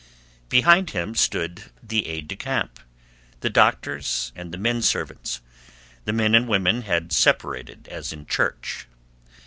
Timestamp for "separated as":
7.13-8.11